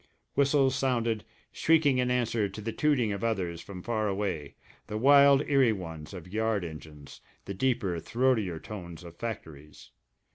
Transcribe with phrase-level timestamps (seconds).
[0.33, 4.55] Whistles sounded, shrieking in answer to the tooting of others from far away,
[4.87, 9.91] the wild eerie ones of yard engines, the deeper, throatier tones of factories.